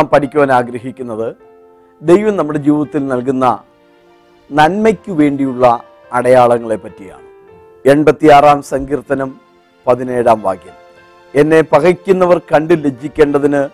[0.00, 1.36] നാം പഠിക്കുവാൻ ആഗ്രഹിക്കുന്നത്
[2.02, 3.62] ദൈവം നമ്മുടെ ജീവിതത്തിൽ നൽകുന്ന
[4.52, 5.82] നന്മയ്ക്കു വേണ്ടിയുള്ള
[6.12, 7.22] അടയാളങ്ങളെ പറ്റിയാണ്.
[7.88, 9.40] എൺപത്തിയാറാം സങ്കീർത്തനം
[9.86, 10.72] പതിനേഴാം വാക്യം.
[11.34, 13.68] എന്നെ പകയ്ക്കുന്നവർ കണ്ട് ലജ്ജിക്കേണ്ടതിന്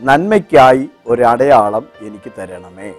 [0.00, 2.94] നന്മയ്ക്കായി ഒരടയാളം എനിക്ക് തരണമേ.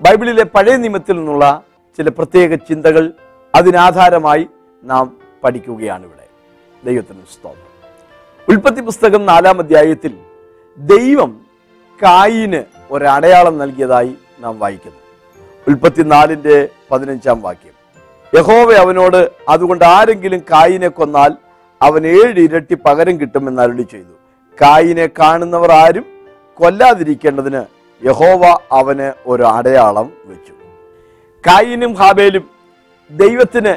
[0.00, 1.62] ബൈബിളിലെ പഴയ നിയമത്തിൽ നിന്നുള്ള
[1.96, 3.12] ചില പ്രത്യേക ചിന്തകൾ
[3.54, 4.46] അതിനാധാരമായി
[4.84, 6.26] നാം പഠിക്കുകയാണ് ഇവിടെ.
[6.84, 7.88] ദൈവത്തിന് സ്തോത്രം.
[8.48, 10.18] ഉൽപ്പത്തി പുസ്തകം നാലാം അധ്യായത്തിൽ
[10.78, 11.45] ദൈവം
[12.02, 14.96] കായിന് ഒരടയാളം നൽകിയതായി നാം വായിക്കുന്നു.
[15.68, 17.72] ഉൽപ്പത്തി നാലിന്റെ പതിനഞ്ചാം വാക്യം.
[18.38, 21.32] യഹോവ അവനോട് അതുകൊണ്ട് ആരെങ്കിലും കായിനെ കൊന്നാൽ
[21.82, 24.14] അവൻ ഏഴ് ഇരട്ടി പകരം കിട്ടുമെന്ന് അരുളി ചെയ്തു.
[24.62, 26.04] കായിനെ കാണുന്നവർ ആരും
[26.54, 27.62] കൊല്ലാതിരിക്കേണ്ടതിന്
[28.06, 30.52] യഹോവ അവന് ഒരു അടയാളം വെച്ചു.
[31.46, 32.50] കായിനും ഹാബേലും
[33.10, 33.76] ദൈവത്തിന്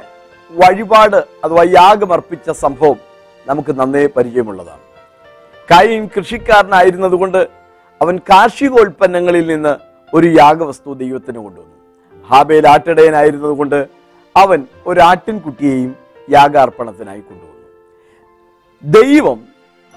[0.51, 2.95] വഴിപാട് അഥവാ യാഗമർപ്പിച്ച സംഭവം
[3.47, 4.79] നമുക്ക് നന്നേ പരിചയമുള്ളതാണ്.
[5.71, 7.58] കായിൻ കൃഷിക്കാരനായിരുന്നതുകൊണ്ട്
[8.01, 9.75] അവൻ കാർഷികോൽപ്പന്നങ്ങളിൽ നിന്ന്
[10.13, 11.75] ഒരു യാഗവസ്തു ദൈവത്തിന് കൊണ്ടുവന്നു.
[12.27, 13.87] ഹാബേൽ ആട്ടിടയനായിരുന്നതുകൊണ്ട്
[14.35, 15.95] അവൻ ഒരു ആട്ടിൻകുട്ടിയെയും
[16.29, 17.49] യാഗാർപ്പണത്തിനായി കൊണ്ടുവന്നു.
[19.03, 19.39] ദൈവം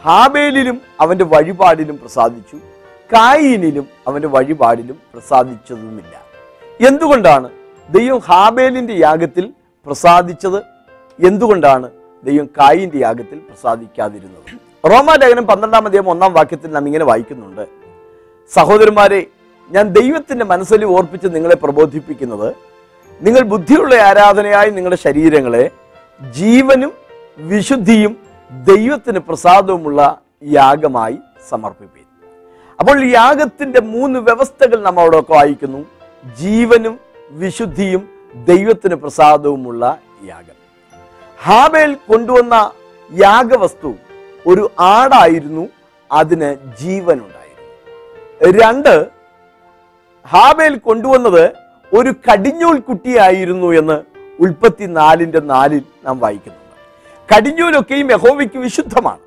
[0.03, 2.57] ഹാബേലിലും അവന്റെ വഴിപാടിലും പ്രസാദിച്ചു.
[3.13, 6.23] കായിനിലും അവന്റെ വഴിപാടിലും പ്രസാദിച്ചതുമില്ല.
[6.89, 7.51] എന്തുകൊണ്ടാണ്
[7.91, 9.53] ദൈവം ഹാബേലിന്റെ യാഗത്തിൽ
[9.87, 10.63] പ്രസാദിച്ചത്?
[11.27, 11.91] എന്തുകൊണ്ടാണ്
[12.25, 14.59] ദൈവം കായിന്റെ യാഗത്തിൽ പ്രസാദിക്കാതിരുന്നത്?
[14.91, 17.82] റോമാ ലേഖനം പന്ത്രണ്ടാം അധ്യായം ഒന്നാം വാക്യത്തിൽ നാം ഇങ്ങനെ വായിക്കുന്നുണ്ട്.
[18.55, 19.27] സഹോദരന്മാരെ
[19.71, 22.55] ഞാൻ ദൈവത്തിന്റെ മനസ്സിൽ ഓർപ്പിച്ച് നിങ്ങളെ പ്രബോധിപ്പിക്കുന്നത്
[23.23, 25.71] നിങ്ങൾ ബുദ്ധിയുള്ള ആരാധനയായി നിങ്ങളുടെ ശരീരങ്ങളെ
[26.21, 26.93] ജീവനും
[27.39, 28.13] വിശുദ്ധിയും
[28.51, 31.19] ദൈവത്തിന് പ്രസാദവുമുള്ള യാഗമായി
[31.49, 32.07] സമർപ്പിപ്പീൻ
[32.81, 35.81] അപ്പോൾ യാഗത്തിന്റെ മൂന്ന് വ്യവസ്ഥകൾ നമ്മൾ അവിടെ വായിക്കുന്നു.
[36.39, 38.03] ജീവനും വിശുദ്ധിയും
[38.45, 40.57] ദൈവത്തിന് പ്രസാദവുമുള്ള യാഗം.
[41.43, 42.73] ഹാബേൽ കൊണ്ടുവന്ന
[43.11, 43.95] യാഗവസ്തു
[44.47, 45.69] ഒരു ആടായിരുന്നു
[46.11, 47.42] അതിന് ജീവനുണ്ടായിരുന്നു.
[48.51, 49.07] രണ്ട്
[50.29, 51.53] ഹാബേൽ കൊണ്ടുവന്നത്
[51.95, 54.03] ഒരു കടിഞ്ഞൂൽ കുട്ടിയായിരുന്നു എന്ന്
[54.41, 56.77] ഉൽപ്പത്തി നാലിന്റെ നാലിൽ നാം വായിക്കുന്നുണ്ട്.
[57.35, 59.19] കടിഞ്ഞൂലൊക്കെയും യഹോവയ്ക്ക് വിശുദ്ധമാണ്.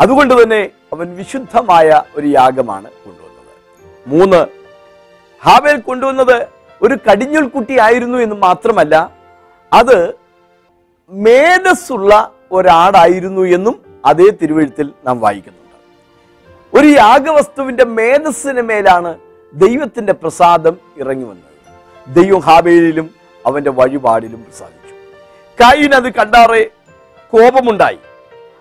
[0.00, 3.54] അതുകൊണ്ട് തന്നെ അവൻ വിശുദ്ധമായ ഒരു യാഗമാണ് കൊണ്ടുവന്നത്.
[4.06, 4.46] മൂന്ന്
[5.44, 6.46] ഹാബേൽ കൊണ്ടുവന്നത്
[6.82, 9.10] ഒരു കടിഞ്ഞൂൽ കുട്ടിയായിരുന്നു എന്ന് മാത്രമല്ല
[9.72, 10.14] അത്
[11.10, 15.59] മേധസ്സുള്ള ഒരാടായിരുന്നു എന്നും അതേ തിരുവഴുത്തിൽ നാം വായിക്കുന്നുണ്ട്
[16.74, 19.18] ഒരു യാഗവസ്തുവിന്റെ മേധസ്സിന് മേലാണ്
[19.54, 21.46] ദൈവത്തിന്റെ പ്രസാദം ഇറങ്ങി വന്നത്.
[22.06, 23.10] ദൈവം ഹാബേലിലും
[23.46, 24.94] അവന്റെ വഴിപാടിലും പ്രസാദിച്ചു.
[25.60, 26.70] കായിൻ അത് കണ്ടാറെ
[27.32, 27.98] കോപമുണ്ടായി.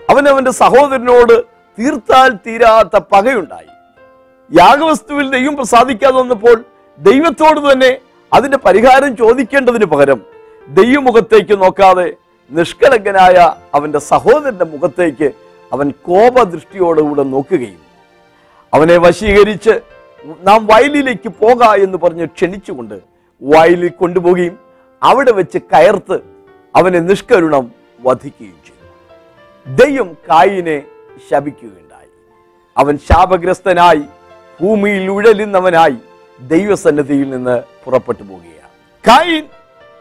[0.09, 1.41] അവൻ അവന്റെ സഹോദരനോട്
[1.77, 3.69] തീർത്താൽ തീരാത്ത പകയുണ്ടായി.
[4.51, 6.65] യാഗവസ്തുവിൽ ദൈവം പ്രസാദിക്കാതെ വന്നപ്പോൾ
[6.99, 7.99] ദൈവത്തോട് തന്നെ
[8.33, 10.21] അതിന്റെ പരിഹാരം ചോദിക്കേണ്ടതിന് പകരം
[10.67, 12.13] ദൈവമുഖത്തേക്ക് നോക്കാതെ
[12.51, 15.31] നിഷ്കളങ്കനായ അവന്റെ സഹോദരന്റെ മുഖത്തേക്ക്
[15.73, 17.88] അവൻ കോപദൃഷ്ടിയോടുകൂടെ നോക്കുകയും
[18.73, 19.81] അവനെ വശീകരിച്ച്
[20.41, 23.01] നാം വയലിലേക്ക് പോക എന്ന് പറഞ്ഞ് ക്ഷണിച്ചുകൊണ്ട്
[23.41, 24.59] വയലിൽ കൊണ്ടുപോവുകയും
[25.03, 26.19] അവിടെ വെച്ച് കയർത്ത്
[26.75, 27.71] അവനെ നിഷ്കരുണം
[28.01, 28.85] വധിക്കുകയും ചെയ്തു.
[29.75, 30.83] ദൈവം കായിനെ
[31.31, 32.09] ശപിക്കുകയുണ്ടായി.
[32.77, 34.03] അവൻ ശാപഗ്രസ്തനായി
[34.61, 35.97] ഭൂമിയിൽ ഉഴലുന്നവനായി
[36.39, 38.71] ദൈവസന്നദ്ധിയിൽ നിന്ന് പുറപ്പെട്ടു പോവുകയാണ്.
[39.07, 39.45] കായിൻ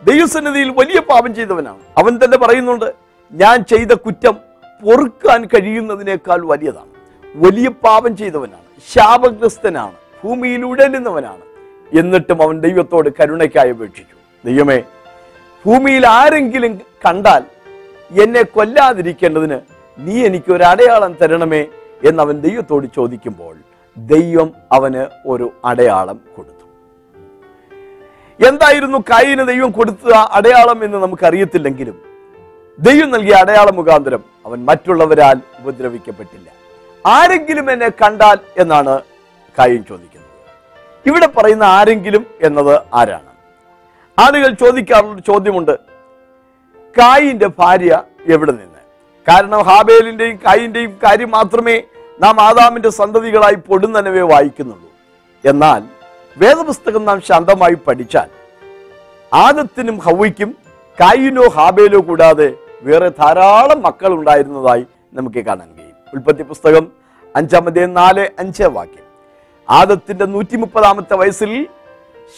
[0.02, 1.82] ദൈവസന്നദ്ധിയിൽ വലിയ പാപം ചെയ്തവനാണ്.
[1.98, 2.94] അവൻ തന്നെ പറയുന്നുണ്ട്
[3.32, 4.36] ഞാൻ ചെയ്ത കുറ്റം
[4.82, 6.97] പൊറുക്കാൻ കഴിയുന്നതിനേക്കാൾ വലിയതാണ്.
[7.34, 11.45] വലിയ പാപം ചെയ്തവനാണ് ശാപഗ്രസ്തനാണ് ഭൂമിയിൽ ഉഴലുന്നവനാണ്.
[12.01, 14.16] എന്നിട്ടും അവൻ ദൈവത്തോട് കരുണയ്ക്കായി അപേക്ഷിച്ചു.
[14.45, 14.83] ദൈവമേ
[15.65, 17.42] ഭൂമിയിൽ ആരെങ്കിലും കണ്ടാൽ
[18.22, 19.60] എന്നെ കൊല്ലാതിരിക്കേണ്ടതിന്
[19.98, 21.66] നീ എനിക്ക് ഒരു അടയാളം തരണമേ
[22.09, 23.57] എന്ന് അവൻ ദൈവത്തോട് ചോദിക്കുമ്പോൾ
[23.97, 26.66] ദൈവം അവന് ഒരു അടയാളം കൊടുത്തു.
[28.48, 31.97] എന്തായിരുന്നു കായിന് ദൈവം കൊടുത്ത അടയാളം എന്ന് നമുക്കറിയത്തില്ലെങ്കിലും
[32.78, 36.48] ദൈവം നൽകിയ അടയാളം മുഖാന്തരം അവൻ മറ്റുള്ളവരാൽ ഉപദ്രവിക്കപ്പെട്ടില്ല.
[37.06, 39.00] ആരെങ്കിലും എന്നെ കണ്ടാൽ എന്നാണ്
[39.59, 40.28] കാര്യം ചോദിക്കുന്നത്.
[41.06, 43.28] ഇവിടെ പറയുന്ന ആരെങ്കിലും എന്നത് ആരാണ്?
[44.18, 45.78] ആളുകൾ ചോദിക്കാറുള്ള ചോദ്യമുണ്ട്.
[46.98, 48.78] കായിന്റെ ഭാര്യ എവിടെ നിന്ന്?
[49.28, 51.83] കാരണം ഹാബേലിന്റെയും കായിന്റെയും കാര്യം മാത്രമേ
[52.21, 54.91] നാം ആദാമിന്റെ സന്തതികളായി പൊടുന്നനവേ വായിക്കുന്നുള്ളൂ.
[55.50, 55.83] എന്നാൽ
[56.36, 58.28] വേദപുസ്തകം നാം ശാന്തമായി പഠിച്ചാൽ
[59.34, 60.56] ആദത്തിനും ഹവയ്ക്കും
[61.00, 65.87] കായിനോ ഹാബേലോ കൂടാതെ വേറെ ധാരാളം മക്കൾ ഉണ്ടായിരുന്നതായി നമുക്ക് കാണാൻ കഴിയും.
[66.15, 66.93] ഉൽപ്പത്തി പുസ്തകം
[67.37, 69.05] അഞ്ചാമതേ നാല് അഞ്ച് വാക്യം.
[69.71, 71.66] ആദത്തിന്റെ നൂറ്റി മുപ്പതാമത്തെ വയസ്സിൽ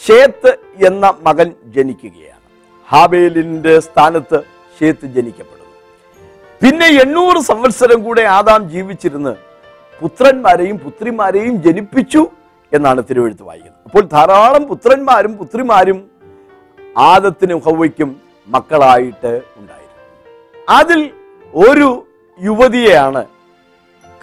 [0.07, 2.41] ഷേത്ത് എന്ന മകൻ ജനിക്കുകയാണ്.
[2.89, 4.41] ഹാബേലിന്റെ സ്ഥാനത്ത്
[4.79, 5.69] ഷേത്ത് ജനിക്കപ്പെടുന്നു.
[6.63, 9.35] പിന്നെ എണ്ണൂറ് സംവത്സരം കൂടെ ആദാം ജീവിച്ചിരുന്ന്
[9.99, 12.27] പുത്രന്മാരെയും പുത്രിമാരെയും ജനിപ്പിച്ചു
[12.73, 13.81] എന്നാണ് തിരുവഴുത്ത് വായിക്കുന്നത്.
[13.85, 16.11] അപ്പോൾ ധാരാളം പുത്രന്മാരും പുത്രിമാരും
[16.97, 20.01] ആദത്തിനും ഹൗവയ്ക്കും മക്കളായിട്ട് ഉണ്ടായിരുന്നു.
[20.69, 21.11] അതിൽ
[21.55, 22.07] ഒരു
[22.41, 23.25] യുവതിയെയാണ്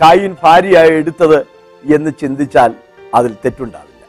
[0.00, 1.46] കായിൻ ഭാര്യയായി എടുത്തത്
[1.94, 2.74] എന്ന് ചിന്തിച്ചാൽ
[3.14, 4.04] അതിൽ തെറ്റുണ്ടാവില്ല.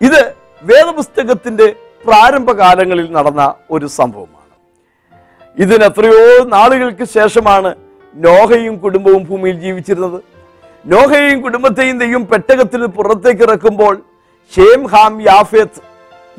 [0.00, 0.32] ഇത്
[0.62, 1.76] വേദപുസ്തകത്തിന്റെ
[2.06, 4.44] പ്രാരംഭകാലങ്ങളിൽ നടന്ന ഒരു സംഭവമാണ്.
[5.58, 7.74] ഇതിന് എത്രയോ നാളുകൾക്ക് ശേഷമാണ്
[8.14, 10.22] നോഹയും കുടുംബവും ഭൂമിയിൽ ജീവിച്ചിരുന്നത്.
[10.86, 14.02] നോഹയെയും കുടുംബത്തെയും ദൈവം പെട്ടകത്തിൽ പുറത്തേക്ക് ഇറക്കുമ്പോൾ
[14.56, 15.80] ഷേം ഹാം യാഫേത്ത്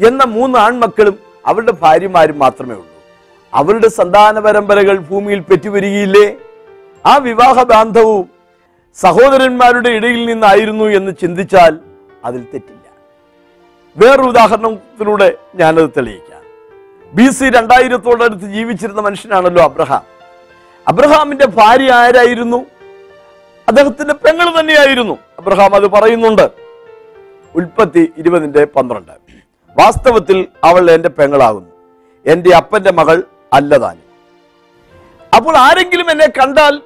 [0.08, 2.88] എന്ന മൂന്ന് ആൺമക്കളും അവരുടെ ഭാര്യമാരും മാത്രമേ ഉള്ളൂ.
[3.54, 6.36] അവരുടെ സന്താന പരമ്പരകൾ ഭൂമിയിൽ പെറ്റുവരികയില്ലേ?
[7.06, 8.35] ആ വിവാഹ ബാന്ധവും
[8.97, 11.80] സഹോദരന്മാരുടെ ഇടയിൽ നിന്നായിരുന്നു എന്ന് ചിന്തിച്ചാൽ
[12.25, 12.86] അതിൽ തെറ്റില്ല.
[13.97, 16.42] വേറൊരു ഉദാഹരണത്തിലൂടെ ഞാനത് തെളിയിക്കാം.
[17.13, 20.01] ബി സി രണ്ടായിരത്തോടടുത്ത് ജീവിച്ചിരുന്ന മനുഷ്യനാണല്ലോ അബ്രഹാം.
[20.88, 22.65] അബ്രഹാമിന്റെ ഭാര്യ ആരായിരുന്നു?
[23.68, 25.18] അദ്ദേഹത്തിന്റെ പെങ്ങൾ തന്നെയായിരുന്നു.
[25.39, 26.50] അബ്രഹാം അത് പറയുന്നുണ്ട്.
[27.56, 29.12] ഉൽപ്പത്തി ഇരുപതിന്റെ പന്ത്രണ്ട്.
[29.77, 31.69] വാസ്തവത്തിൽ അവൾ എന്റെ പെങ്ങളാകുന്നു.
[32.25, 34.06] എന്റെ അപ്പന്റെ മകൾ അല്ലതാനും.
[35.36, 36.81] അപ്പോൾ ആരെങ്കിലും എന്നെ കണ്ടാൽ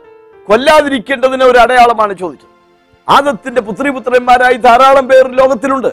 [0.49, 2.49] കൊല്ലാതിരിക്കേണ്ടതിന് ഒരു അടയാളമാണ് ചോദിച്ചത്.
[3.09, 5.87] ആദത്തിന്റെ പുത്രിപുത്രന്മാരായി ധാരാളം പേർ ലോകത്തിലുണ്ട്.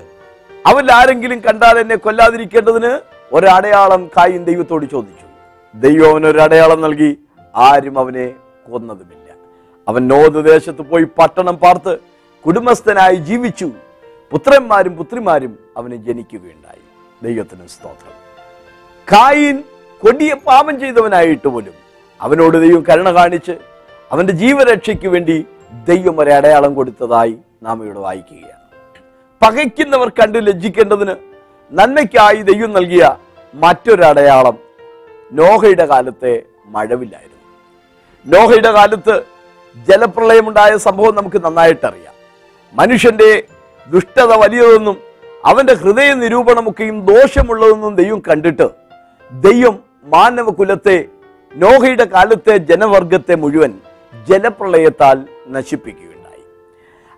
[0.67, 3.01] അവരിൽ ആരെങ്കിലും കണ്ടാൽ എന്നെ കൊല്ലാതിരിക്കേണ്ടതിന്
[3.33, 5.27] ഒരടയാളം കായും ദൈവത്തോട് ചോദിച്ചു.
[5.75, 7.19] ദൈവം അവനൊരു അടയാളം നൽകി.
[7.57, 8.35] ആരും അവനെ
[8.71, 9.35] കൊന്നതുമില്ല.
[9.89, 11.99] അവൻ നോത് ദേശത്ത് പോയി പട്ടണം പാർത്ത്
[12.47, 13.71] കുടുംബസ്ഥനായി ജീവിച്ചു.
[14.31, 16.83] പുത്രന്മാരും പുത്രിമാരും അവന് ജനിക്കുകയുണ്ടായി.
[17.23, 18.13] ദൈവത്തിന് സ്തോത്രം.
[19.13, 19.65] കായിൻ
[20.01, 21.73] കൊടിയ പാപം ചെയ്തവനായിട്ട് പോലും
[22.21, 23.76] അവനോട് ദൈവം കരുണ കാണിച്ച്
[24.13, 25.47] അവന്റെ ജീവരക്ഷയ്ക്ക് വേണ്ടി
[25.89, 28.67] ദൈവം ഒരു അടയാളം കൊടുത്തതായി നാം ഇവിടെ വായിക്കുകയാണ്.
[29.43, 31.15] പകയ്ക്കുന്നവർ കണ്ട് ലജ്ജിക്കേണ്ടതിന്
[31.73, 33.17] നന്മയ്ക്കായി ദൈവം നൽകിയ
[33.55, 34.59] മറ്റൊരടയാളം
[35.33, 37.37] നോഹയുടെ കാലത്തെ മഴവില്ലായിരുന്നു.
[38.27, 39.23] നോഹയുടെ കാലത്ത്
[39.89, 42.15] ജലപ്രളയമുണ്ടായ സംഭവം നമുക്ക് നന്നായിട്ടറിയാം.
[42.73, 43.43] മനുഷ്യന്റെ
[43.91, 44.97] ദുഷ്ടത വലിയതെന്നും
[45.45, 48.69] അവന്റെ ഹൃദയ നിരൂപണമൊക്കെയും ദോഷമുള്ളതെന്നും ദൈവം കണ്ടിട്ട്
[49.33, 51.05] ദൈവം മാനവകുലത്തെ
[51.55, 53.75] നോഹയുടെ കാലത്തെ ജനവർഗത്തെ മുഴുവൻ
[54.29, 55.19] ജലപ്രളയത്താൽ
[55.49, 56.43] നശിപ്പിക്കുകയുണ്ടായി.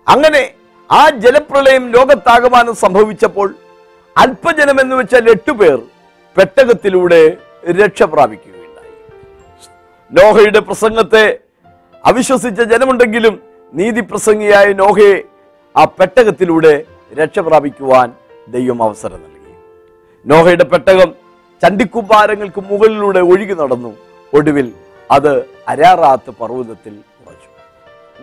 [0.07, 0.43] അങ്ങനെ
[0.91, 3.55] ആ ജലപ്രളയം ലോകത്താകമാനം സംഭവിച്ചപ്പോൾ
[4.17, 5.79] അല്പജനം എന്ന് വെച്ചാൽ എട്ടുപേർ
[6.37, 7.37] പെട്ടകത്തിലൂടെ
[7.81, 8.93] രക്ഷ പ്രാപിക്കുകയുണ്ടായി.
[10.11, 11.39] നോഹയുടെ പ്രസംഗത്തെ
[12.05, 13.35] അവിശ്വസിച്ച ജനമുണ്ടെങ്കിലും
[13.73, 15.15] നീതി പ്രസംഗിയായ നോഹയെ
[15.77, 16.73] ആ പെട്ടകത്തിലൂടെ
[17.19, 18.11] രക്ഷ പ്രാപിക്കുവാൻ
[18.47, 19.53] ദൈവം അവസരം നൽകി.
[20.25, 21.09] നോഹയുടെ പെട്ടകം
[21.63, 23.91] ചണ്ടിക്കുമ്പാരങ്ങൾക്ക് മുകളിലൂടെ ഒഴുകി നടന്നു.
[24.33, 24.67] ഒടുവിൽ
[25.11, 27.49] അത് അരാറാത്ത് പർവതത്തിൽ ഉറച്ചു.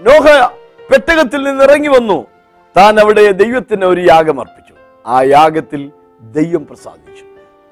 [0.09, 0.47] നോഹ
[0.91, 2.27] പെട്ടകത്തിൽ നിന്ന് ഇറങ്ങി വന്നു.
[2.77, 4.75] താൻ അവിടെ ദൈവത്തിന് ഒരു യാഗം അർപ്പിച്ചു.
[5.07, 5.91] ആ യാഗത്തിൽ
[6.21, 7.25] ദൈവം പ്രസാദിച്ചു.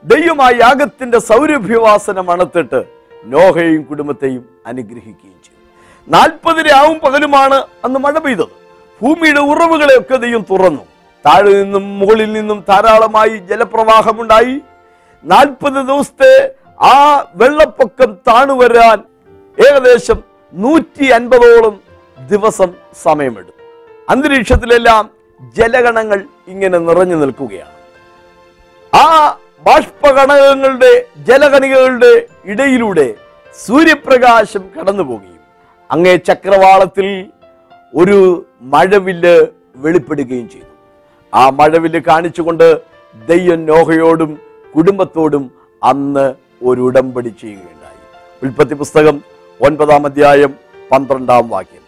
[0.05, 2.85] ദൈവം ആ യാഗത്തിന്റെ സൗരഭ്യവാസനം അണത്തിട്ട്
[3.25, 5.71] നോഹയും കുടുംബത്തെയും അനുഗ്രഹിക്കുകയും ചെയ്തു.
[6.09, 8.65] നാൽപ്പതിന് ആവും പകലുമാണ് അന്ന് മഴ പെയ്തത്.
[9.03, 10.83] ഭൂമിയുടെ ഉറവുകളെയൊക്കെ ദൈവം തുറന്നു.
[11.27, 14.61] താഴെ നിന്നും മുകളിൽ നിന്നും ധാരാളമായി ജലപ്രവാഹമുണ്ടായി.
[15.25, 19.03] നാൽപ്പത് ദിവസത്തെ ആ വെള്ളപ്പൊക്കം താണുവരാൻ
[19.59, 20.19] ഏകദേശം
[20.53, 21.81] നൂറ്റി അൻപതോളം
[22.31, 22.71] ദിവസം
[23.03, 23.63] സമയമെടുത്തു
[24.09, 25.11] അന്തരീക്ഷത്തിലെല്ലാം
[25.57, 27.75] ജലഗണങ്ങൾ ഇങ്ങനെ നിറഞ്ഞു നിൽക്കുകയാണ്.
[28.95, 29.07] ആ
[29.67, 33.15] ബാഷ്പകണകങ്ങളുടെ ജലകണികകളുടെ ഇടയിലൂടെ
[33.67, 35.43] സൂര്യപ്രകാശം കടന്നു പോകുകയും
[35.91, 37.27] അങ്ങേ ചക്രവാളത്തിൽ
[37.95, 39.47] ഒരു മഴവില്ല്
[39.77, 40.73] വെളിപ്പെടുകയും ചെയ്തു.
[41.35, 42.81] ആ മഴവില്ല് കാണിച്ചുകൊണ്ട്
[43.29, 44.41] ദയ്യൻ നോഹയോടും
[44.77, 45.51] കുടുംബത്തോടും
[45.83, 48.01] അന്ന് ഒരു ഉടമ്പടി ചെയ്യുകയുണ്ടായി.
[48.43, 50.55] ഉൽപ്പത്തി പുസ്തകം ഒൻപതാം അധ്യായം
[50.93, 51.85] പന്ത്രണ്ടാം വാക്യം.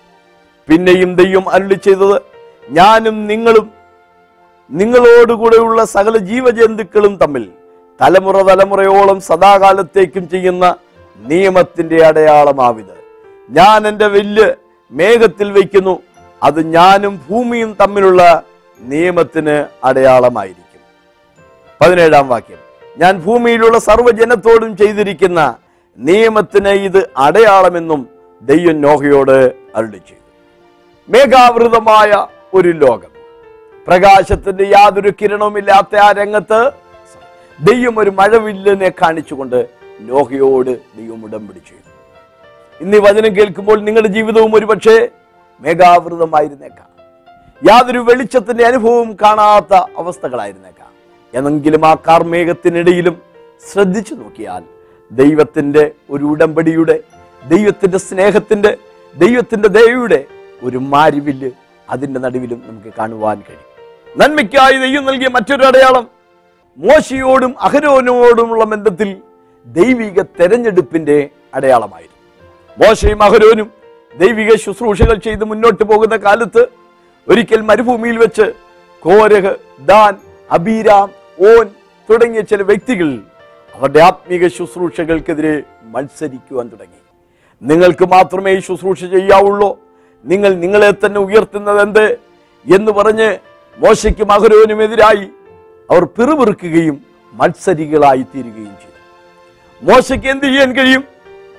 [0.69, 2.23] പിന്നെയും ദൈവം അരുളി ചെയ്തത്
[2.71, 3.71] ഞാനും നിങ്ങളും
[4.71, 7.49] നിങ്ങളോടുകൂടെയുള്ള സകല ജീവജന്തുക്കളും തമ്മിൽ
[8.03, 10.77] തലമുറ തലമുറയോളം സദാകാലത്തേക്കും ചെയ്യുന്ന
[11.17, 12.97] നിയമത്തിന്റെ അടയാളമാവിത്.
[13.51, 14.55] ഞാൻ എന്റെ വില്ല്
[14.91, 16.03] മേഘത്തിൽ വയ്ക്കുന്നു
[16.43, 18.43] അത് ഞാനും ഭൂമിയും തമ്മിലുള്ള
[18.81, 20.81] നിയമത്തിന് അടയാളമായിരിക്കും.
[21.81, 22.59] പതിനേഴാം വാക്യം.
[22.99, 25.57] ഞാൻ ഭൂമിയിലുള്ള സർവജനത്തോടും ചെയ്തിരിക്കുന്ന
[25.99, 28.09] നിയമത്തിന് ഇത് അടയാളമെന്നും
[28.43, 30.23] ദൈവം നോഹയോട് അരുളി ചെയ്തു.
[31.09, 33.09] മേഘാവൃതമായ ഒരു ലോകം.
[33.89, 36.71] പ്രകാശത്തിന്റെ യാതൊരു കിരണവുമില്ലാത്ത ആ രംഗത്ത്
[37.61, 39.69] ദൈവം ഒരു മഴവില്ലിനെ കാണിച്ചുകൊണ്ട്
[40.01, 41.87] നോഹയോട് ദൈവം ഉടമ്പടി ചെയ്തു.
[42.81, 45.09] ഇന്ന് വചനം കേൾക്കുമ്പോൾ നിങ്ങളുടെ ജീവിതവും ഒരുപക്ഷെ
[45.61, 46.87] മേഘാവൃതമായിരുന്നേക്കാം.
[47.71, 50.91] യാതൊരു വെളിച്ചത്തിന്റെ അനുഭവവും കാണാത്ത അവസ്ഥകളായിരുന്നേക്കാം.
[51.35, 53.23] എന്നെങ്കിലും ആ കാർമേഘത്തിനിടയിലും
[53.73, 54.76] ശ്രദ്ധിച്ചു നോക്കിയാൽ
[55.11, 56.97] ദൈവത്തിന്റെ ഒരു ഉടമ്പടിയുടെ
[57.43, 58.71] ദൈവത്തിന്റെ സ്നേഹത്തിന്റെ
[59.15, 60.21] ദൈവത്തിന്റെ ദയയുടെ
[60.63, 61.41] ഒരു മാരിവിൽ
[61.89, 63.67] അതിന്റെ നടുവിലും നമുക്ക് കാണുവാൻ കഴിയും.
[64.15, 66.05] നന്മയ്ക്കായി ദൈവം നൽകിയ മറ്റൊരു അടയാളം
[66.79, 69.11] മോശയോടും അഹരോനോടുമുള്ള ബന്ധത്തിൽ
[69.67, 71.17] ദൈവിക തെരഞ്ഞെടുപ്പിന്റെ
[71.55, 72.15] അടയാളമായിരുന്നു.
[72.79, 73.69] മോശയും അഹരോനും
[74.15, 76.63] ദൈവിക ശുശ്രൂഷകൾ ചെയ്ത് മുന്നോട്ട് പോകുന്ന കാലത്ത്
[77.29, 78.47] ഒരിക്കൽ മരുഭൂമിയിൽ വെച്ച്
[79.03, 79.53] കോരഹ്
[79.89, 80.13] ദാൻ
[80.51, 81.09] അബീരാം
[81.47, 81.65] ഓൻ
[82.09, 83.09] തുടങ്ങിയ ചില വ്യക്തികൾ
[83.77, 87.01] അവരുടെ ആത്മീക ശുശ്രൂഷകൾക്കെതിരെ മത്സരിക്കുവാൻ തുടങ്ങി.
[87.63, 89.79] നിങ്ങൾക്ക് മാത്രമേ ഈ ശുശ്രൂഷ ചെയ്യാവുള്ളൂ.
[90.25, 92.19] നിങ്ങൾ നിങ്ങളെ തന്നെ ഉയർത്തുന്നത് എന്ത്?
[92.75, 93.39] എന്ന് പറഞ്ഞ്
[93.79, 95.27] മോശയ്ക്കും അഹരോനുമെതിരായി
[95.91, 98.99] അവർ പിറുപിറുക്കുകയും മത്സരികളായി തീരുകയും ചെയ്തു.
[99.83, 101.05] മോശയ്ക്ക് എന്ത് ചെയ്യാൻ കഴിയും?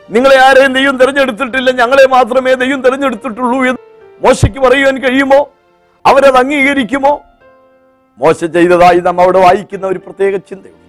[0.10, 3.84] നിങ്ങളെ ആരെയും നെയ്യും തിരഞ്ഞെടുത്തിട്ടില്ല ഞങ്ങളെ മാത്രമേ നെയ്യും തിരഞ്ഞെടുത്തിട്ടുള്ളൂ എന്ന്
[4.28, 5.54] മോശയ്ക്ക് പറയുവാൻ കഴിയുമോ?
[6.06, 7.22] അവരത് അംഗീകരിക്കുമോ?
[8.18, 10.87] മോശ ചെയ്തതായി നാം അവിടെ വായിക്കുന്ന ഒരു പ്രത്യേക ചിന്തയുണ്ട്.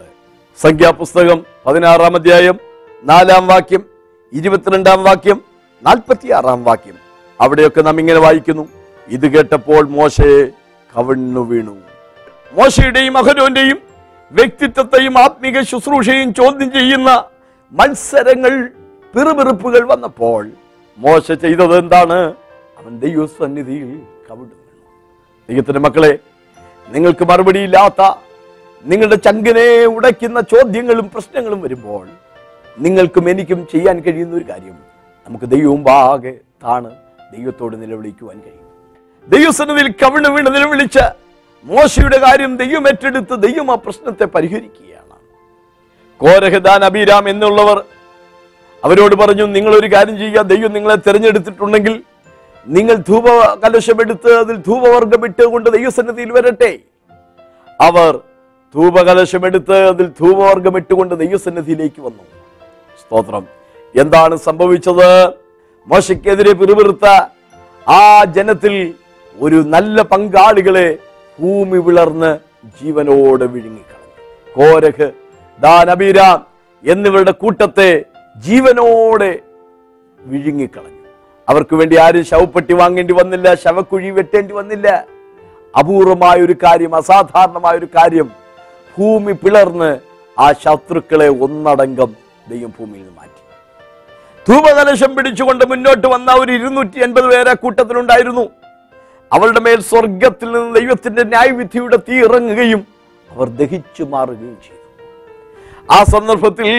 [0.62, 2.57] സംഖ്യാപുസ്തകം പതിനാറാം അധ്യായം
[3.05, 3.83] നാലാം വാക്യം
[4.33, 5.45] ഇരുപത്തിരണ്ടാം വാക്യം
[5.83, 6.97] നാൽപ്പത്തിയാറാം വാക്യം.
[7.41, 8.69] അവിടെയൊക്കെ നാം ഇങ്ങനെ വായിക്കുന്നു.
[9.09, 10.41] ഇത് കേട്ടപ്പോൾ മോശയെ
[10.97, 11.77] കവിണ്ണു വീണു.
[12.53, 13.79] മോശയുടെയും അഹരോന്റെയും
[14.33, 17.25] വ്യക്തിത്വത്തെയും ആത്മീക ശുശ്രൂഷയും ചോദ്യം ചെയ്യുന്ന
[17.73, 18.71] മത്സരങ്ങൾ
[19.15, 20.50] പിറുപിറുപ്പുകൾ വന്നപ്പോൾ
[20.99, 22.35] മോശ ചെയ്തത് എന്താണ്?
[22.79, 23.91] അവന്റെ ദൈവസന്നിധിയിൽ
[24.31, 24.65] കവിടുന്നു.
[25.49, 26.19] ദൈവത്തിന്റെ മക്കളെ
[26.88, 28.03] നിങ്ങൾക്ക് മറുപടിയില്ലാത്ത
[28.85, 32.08] നിങ്ങളുടെ ചങ്കിനെ ഉടയ്ക്കുന്ന ചോദ്യങ്ങളും പ്രശ്നങ്ങളും വരുമ്പോൾ
[32.78, 34.76] നിങ്ങൾക്കും എനിക്കും ചെയ്യാൻ കഴിയുന്ന ഒരു കാര്യം
[35.28, 36.90] നമുക്ക് ദൈവവും ബാകെ താണ്
[37.37, 38.66] ദൈവത്തോട് നിലവിളിക്കുവാൻ കഴിയും.
[39.28, 41.04] ദൈവസന്നിധിയിൽ കവിണ് വീണ് നിലവിളിച്ച്
[41.64, 45.16] മോശയുടെ കാര്യം ദൈവം ഏറ്റെടുത്ത് ദൈവം ആ പ്രശ്നത്തെ പരിഹരിക്കുകയാണ്.
[46.18, 47.85] കോരഹദാൻ അബിരാം എന്നുള്ളവർ
[48.85, 52.02] അവരോട് പറഞ്ഞു നിങ്ങളൊരു കാര്യം ചെയ്യുക ദൈവം നിങ്ങളെ തിരഞ്ഞെടുത്തിട്ടുണ്ടെങ്കിൽ
[52.66, 53.26] നിങ്ങൾ ധൂപ
[53.64, 56.78] കലശമെടുത്ത് അതിൽ ധൂപവർഗം ഇട്ടുകൊണ്ട് ദൈവസന്നിധിയിൽ വരട്ടെ.
[57.80, 58.20] അവർ
[58.75, 62.25] ധൂപകലശമെടുത്ത് അതിൽ ധൂപവർഗം ഇട്ടുകൊണ്ട് ദൈവസന്നിധിയിലേക്ക് വന്നു.
[63.01, 63.45] സ്തോത്രം.
[63.95, 65.09] എന്താണ് സംഭവിച്ചത്?
[65.89, 67.07] മോശയ്ക്കെതിരെ പിറുപിറുത്ത
[67.89, 68.75] ആ ജനത്തിൽ
[69.35, 70.89] ഒരു നല്ല പങ്കാളികളെ
[71.39, 72.31] ഭൂമി വിളർന്ന്
[72.81, 74.15] ജീവനോടെ വിഴുങ്ങിക്കളഞ്ഞു
[74.57, 75.09] കോരഹ്
[75.59, 76.39] ദാനബീരാം
[76.85, 77.91] എന്നിവരുടെ കൂട്ടത്തെ
[78.47, 79.31] ജീവനോടെ
[80.21, 81.05] വിഴുങ്ങിക്കളഞ്ഞു
[81.49, 84.89] അവർക്ക് വേണ്ടി ആരും ശവപ്പെട്ടി വാങ്ങേണ്ടി വന്നില്ല ശവക്കുഴി വെട്ടേണ്ടി വന്നില്ല.
[85.79, 88.29] അപൂർവമായ ഒരു കാര്യം അസാധാരണമായ ഒരു കാര്യം
[88.99, 89.90] ഭൂമി പിളർന്ന്
[90.37, 92.11] ആ ശത്രുക്കളെ ഒന്നടങ്കം
[92.50, 93.43] ദൈവം ഭൂമിയിൽ നിന്ന് മാറ്റി.
[94.47, 98.45] ധൂപകലശം പിടിച്ചുകൊണ്ട് മുന്നോട്ട് വന്ന ഒരു ഇരുന്നൂറ്റി എൺപത് പേരെ കൂട്ടത്തിലുണ്ടായിരുന്നു.
[99.33, 102.81] അവരുടെ മേൽ സ്വർഗത്തിൽ നിന്ന് ദൈവത്തിന്റെ ന്യായവിധിയുടെ തീ ഇറങ്ങുകയും
[103.31, 104.87] അവർ ദഹിച്ചു മാറുകയും ചെയ്തു.
[105.97, 106.71] ആ സന്ദർഭത്തിൽ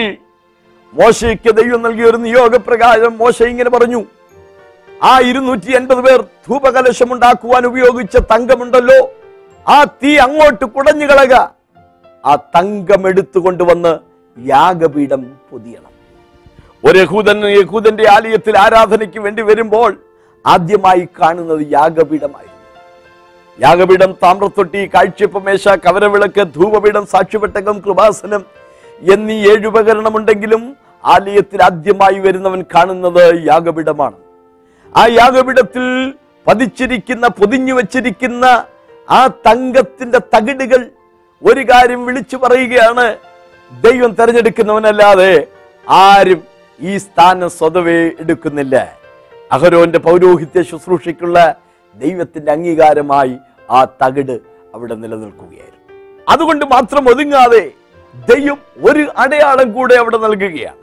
[0.92, 4.00] മോശയ്ക്ക് ദൈവം നൽകിയ ഒരു നിയോഗപ്രകാരം മോശ ഇങ്ങനെ പറഞ്ഞു
[5.10, 9.00] ആ ഇരുന്നൂറ്റി എൺപത് പേർ ധൂപകലശം ഉണ്ടാക്കുവാൻ ഉപയോഗിച്ച തങ്കമുണ്ടല്ലോ.
[9.66, 11.34] ആ തീ അങ്ങോട്ട് കുടഞ്ഞു കളക
[12.24, 13.98] ആ തങ്കം എടുത്തുകൊണ്ടുവന്ന്
[14.38, 15.90] യാഗപീഠം പൊതിയണം.
[16.84, 20.00] ഒരു യഹൂദൻ യഹൂദന്റെ ആലയത്തിൽ ആരാധനയ്ക്ക് വേണ്ടി വരുമ്പോൾ
[20.46, 22.58] ആദ്യമായി കാണുന്നത് യാഗപീഠമായിരുന്നു.
[23.60, 28.44] യാഗപീഠം താമ്രത്തൊട്ടി കാഴ്ചപ്പമേശ കവരവിളക്ക് ധൂപപീഠം സാക്ഷ്യപ്പെട്ടകം കൃപാസനം
[29.12, 34.16] എന്നീ ഏഴുപകരണമുണ്ടെങ്കിലും ആലയത്തിൽ ആദ്യമായി വരുന്നവൻ കാണുന്നത് യാഗപീഠമാണ്.
[34.96, 36.14] ആ യാഗപീഠത്തിൽ
[36.46, 38.64] പതിച്ചിരിക്കുന്ന പൊതിഞ്ഞു വച്ചിരിക്കുന്ന
[39.10, 40.90] ആ തങ്കത്തിന്റെ തകിടുകൾ
[41.42, 43.06] ഒരു കാര്യം വിളിച്ചു പറയുകയാണ്.
[43.72, 45.32] ദൈവം തെരഞ്ഞെടുക്കുന്നവനല്ലാതെ
[45.86, 46.40] ആരും
[46.80, 48.76] ഈ സ്ഥാനം സ്വതവേ എടുക്കുന്നില്ല.
[49.52, 51.38] അഹരോന്റെ പൗരോഹിത്യ ശുശ്രൂഷയ്ക്കുള്ള
[51.96, 53.34] ദൈവത്തിന്റെ അംഗീകാരമായി
[53.70, 54.36] ആ തകിട്
[54.74, 55.78] അവിടെ നിലനിൽക്കുകയായിരുന്നു.
[56.28, 57.62] അതുകൊണ്ട് മാത്രം ഒതുങ്ങാതെ
[58.14, 60.82] ദൈവം ഒരു അടയാളം കൂടെ അവിടെ നൽകുകയാണ്.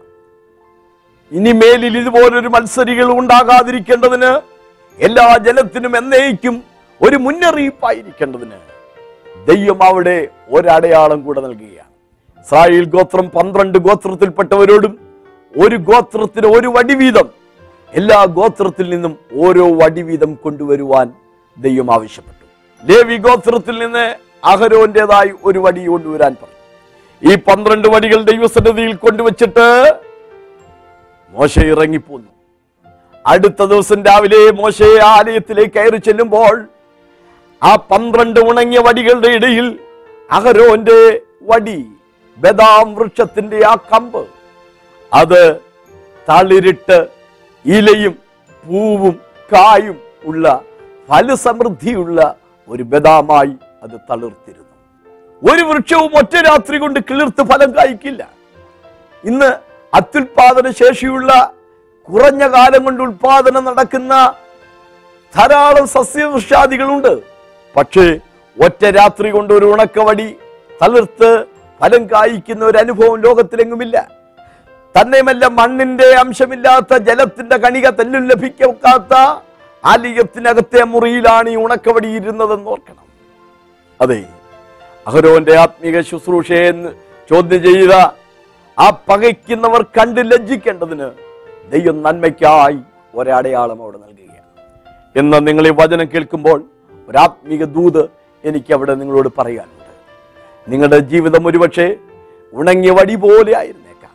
[1.31, 4.31] ഇനി മേലിൽ ഇതുപോലൊരു മത്സരികൾ ഉണ്ടാകാതിരിക്കേണ്ടതിന്
[4.99, 6.55] എല്ലാ ജലത്തിനും എന്നേക്കും
[7.01, 8.76] ഒരു മുന്നറിയിപ്പായിരിക്കേണ്ടതിന്
[9.49, 10.17] ദൈവം അവിടെ
[10.55, 11.91] ഒരടയാളം കൂടെ നൽകുകയാണ്.
[12.41, 14.93] ഇസ്രായേൽ ഗോത്രം പന്ത്രണ്ട് ഗോത്രത്തിൽപ്പെട്ടവരോടും
[15.53, 17.27] ഒരു ഗോത്രത്തിന് ഒരു വടി വീതം.
[17.93, 19.13] എല്ലാ ഗോത്രത്തിൽ നിന്നും
[19.45, 21.07] ഓരോ വടി വീതം കൊണ്ടുവരുവാൻ
[21.57, 22.45] ദൈവം ആവശ്യപ്പെട്ടു.
[22.83, 24.05] ലേവി ഗോത്രത്തിൽ നിന്ന്
[24.51, 26.55] അഹരോന്റേതായി ഒരു വടി കൊണ്ടുവരാൻ പറഞ്ഞു.
[27.21, 29.67] ഈ പന്ത്രണ്ട് വടികൾ ദൈവസന്നിധിയിൽ കൊണ്ടുവച്ചിട്ട്
[31.35, 32.29] മോശ ഇറങ്ങിപ്പോന്നു.
[33.25, 36.55] അടുത്ത ദിവസം രാവിലെ മോശയെ ആലയത്തിലേക്ക് കയറി ചെല്ലുമ്പോൾ
[37.61, 39.79] ആ പന്ത്രണ്ട് ഉണങ്ങിയ വടികളുടെ ഇടയിൽ
[40.31, 41.79] അഹരോന്റെ വടി
[42.37, 44.27] ബദാം വൃക്ഷത്തിന്റെ ആ കമ്പ്.
[45.13, 45.59] അത്
[46.29, 47.07] തളിരിട്ട്
[47.65, 48.15] ഇലയും
[48.65, 49.15] പൂവും
[49.53, 50.61] കായും ഉള്ള
[51.09, 52.35] ഫലസമൃദ്ധിയുള്ള
[52.67, 54.75] ഒരു ബദാമായി അത് തളിർത്തിരുന്നു.
[55.41, 58.29] ഒരു വൃക്ഷവും ഒറ്റ രാത്രി കൊണ്ട് കിളിർത്ത് ഫലം കായ്ക്കില്ല.
[59.23, 59.49] ഇന്ന്
[59.93, 61.31] അത്യുൽപാദന ശേഷിയുള്ള
[62.07, 64.13] കുറഞ്ഞ കാലം കൊണ്ട് ഉൽപാദനം നടക്കുന്ന
[65.35, 67.36] ധാരാളം സസ്യവൃക്ഷാദികളുണ്ട്.
[67.77, 68.05] പക്ഷേ
[68.57, 70.27] ഒറ്റ രാത്രി കൊണ്ട് ഒരു ഉണക്കവടി
[70.81, 71.29] തളിർത്ത്
[71.81, 73.97] ഫലം കായ്ക്കുന്ന ഒരു അനുഭവം ലോകത്തിലെങ്ങുമില്ല.
[74.95, 79.13] തന്നെയുമല്ല മണ്ണിന്റെ അംശമില്ലാത്ത ജലത്തിന്റെ കണിക തെല്ലും ലഭിക്കാത്ത
[79.83, 83.05] ആലിയത്തിനകത്തെ മുറിയിലാണ് ഈ ഉണക്കവടി ഇരുന്നതെന്ന് ഓർക്കണം.
[84.01, 84.19] അതെ
[85.07, 86.89] അഹരോന്റെ ആത്മീക ശുശ്രൂഷയെന്ന്
[87.29, 87.93] ചോദ്യം ചെയ്ത
[88.77, 91.07] ആ പകയ്ക്കുന്നവർ കണ്ട് ലജ്ജിക്കേണ്ടതിന്
[91.73, 92.79] ദൈവം നന്മയ്ക്കായി
[93.15, 94.49] ഒരടയാളം അവിടെ നൽകുകയാണ്.
[95.15, 96.59] എന്ന് നിങ്ങൾ ഈ വചനം കേൾക്കുമ്പോൾ
[97.09, 98.09] ഒരാത്മീക ദൂത്
[98.45, 99.87] എനിക്ക് അവിടെ നിങ്ങളോട് പറയാനുണ്ട്.
[100.71, 101.97] നിങ്ങളുടെ ജീവിതം ഒരുപക്ഷെ
[102.53, 104.11] ഉണങ്ങിയ വടി പോലെ ആയിരുന്നേക്കാം.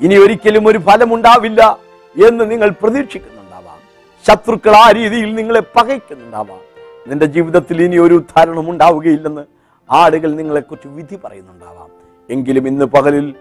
[0.00, 1.78] ഇനി ഒരിക്കലും ഒരു ഫലമുണ്ടാവില്ല
[2.26, 3.78] എന്ന് നിങ്ങൾ പ്രതീക്ഷിക്കുന്നുണ്ടാവാം.
[4.26, 6.60] ശത്രുക്കൾ ആ രീതിയിൽ നിങ്ങളെ പകയ്ക്കുന്നുണ്ടാവാം.
[7.08, 9.44] നിന്റെ ജീവിതത്തിൽ ഇനി ഒരു ഉദ്ധാരണം ഉണ്ടാവുകയില്ലെന്ന്
[9.90, 11.88] ആളുകൾ നിങ്ങളെക്കുറിച്ച് വിധി പറയുന്നുണ്ടാവാം.
[12.30, 13.34] എങ്കിലും ഇന്ന് പകലിൽ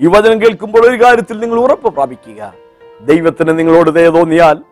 [0.00, 2.54] ഈ വചനം കേൾക്കുമ്പോൾ ഒരു കാര്യത്തിൽ നിങ്ങൾ ഉറപ്പ് പ്രാപിക്കുക.
[3.00, 4.62] ദൈവത്തിന് നിങ്ങളോട് ദയ തോന്നിയാൽ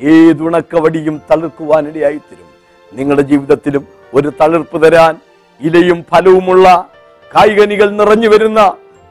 [0.00, 2.51] ഏതുണക്കവടിയും തളിർക്കുവാനിടയായി തരും
[2.92, 3.84] നിങ്ങളുടെ ജീവിതത്തിലും
[4.14, 5.14] ഒരു തളിർപ്പ് തരാൻ
[5.60, 6.66] ഇലയും ഫലവുമുള്ള
[7.34, 8.60] കായികനികൾ നിറഞ്ഞു വരുന്ന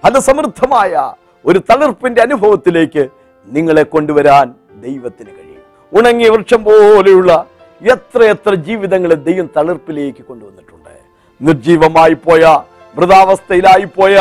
[0.04, 1.14] ഫലസമൃദ്ധമായ
[1.46, 3.04] ഒരു തളിർപ്പിന്റെ അനുഭവത്തിലേക്ക്
[3.48, 4.48] നിങ്ങളെ കൊണ്ടുവരാൻ
[4.86, 5.64] ദൈവത്തിന് കഴിയും.
[5.94, 7.32] ഉണങ്ങിയ വൃക്ഷം പോലെയുള്ള
[7.82, 10.96] എത്രയെത്ര ജീവിതങ്ങളെ ദൈവം തളിർപ്പിലേക്ക് കൊണ്ടുവന്നിട്ടുണ്ട്.
[11.42, 12.44] നിർജീവമായി പോയ
[12.96, 14.16] മൃതാവസ്ഥയിലായി പോയ